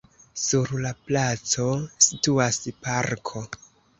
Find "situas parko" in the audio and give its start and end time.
2.07-3.45